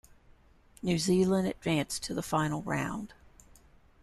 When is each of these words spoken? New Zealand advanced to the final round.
New 0.81 0.97
Zealand 0.97 1.47
advanced 1.47 2.01
to 2.05 2.15
the 2.15 2.23
final 2.23 2.63
round. 2.63 3.13